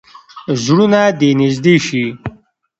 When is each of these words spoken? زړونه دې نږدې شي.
زړونه 0.63 1.01
دې 1.19 1.29
نږدې 1.39 1.75
شي. 1.85 2.05